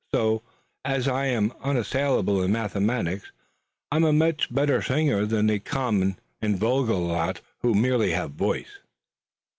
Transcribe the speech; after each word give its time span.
So, 0.15 0.41
as 0.83 1.07
I 1.07 1.27
am 1.27 1.53
unassailable 1.63 2.41
in 2.41 2.51
mathematics, 2.51 3.31
I'm 3.91 4.03
a 4.03 4.11
much 4.11 4.51
better 4.51 4.81
singer 4.81 5.27
than 5.27 5.45
the 5.45 5.59
common 5.59 6.17
and 6.41 6.57
vulgar 6.57 6.95
lot 6.95 7.41
who 7.59 7.75
merely 7.75 8.09
have 8.09 8.31
voice." 8.31 8.79